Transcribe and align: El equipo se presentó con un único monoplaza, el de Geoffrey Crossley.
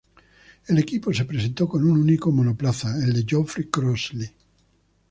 El 0.65 0.79
equipo 0.79 1.13
se 1.13 1.25
presentó 1.25 1.67
con 1.69 1.83
un 1.87 1.99
único 1.99 2.31
monoplaza, 2.31 2.95
el 3.03 3.13
de 3.13 3.23
Geoffrey 3.23 3.67
Crossley. 3.67 4.31